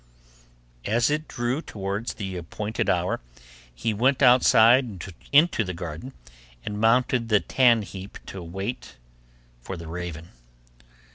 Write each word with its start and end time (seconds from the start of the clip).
As 0.85 1.11
it 1.11 1.27
drew 1.27 1.61
towards 1.61 2.15
the 2.15 2.35
appointed 2.35 2.89
hour, 2.89 3.19
he 3.71 3.93
went 3.93 4.23
outside 4.23 5.05
into 5.31 5.63
the 5.63 5.75
garden 5.75 6.13
and 6.65 6.81
mounted 6.81 7.29
the 7.29 7.39
tan 7.39 7.83
heap 7.83 8.17
to 8.25 8.39
await 8.39 8.95
the 9.63 9.87
raven. 9.87 10.29